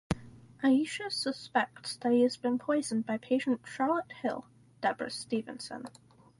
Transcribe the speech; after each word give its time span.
Ayesha 0.63 1.11
suspects 1.11 1.95
that 1.97 2.11
he 2.11 2.23
has 2.23 2.35
been 2.35 2.57
poisoned 2.57 3.05
by 3.05 3.19
patient 3.19 3.61
Charlotte 3.65 4.11
Hill 4.23 4.47
(Debra 4.81 5.11
Stephenson). 5.11 5.89